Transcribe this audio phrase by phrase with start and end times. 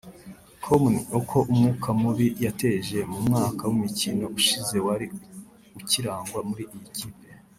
[0.63, 5.07] com ni uko umwuka mubi yateje mu mwaka w’imikino ushize wari
[5.79, 7.27] ukirangwa muri iyi kipe